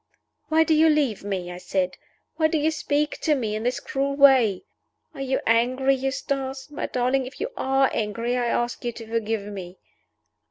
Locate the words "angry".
5.45-5.93, 7.93-8.35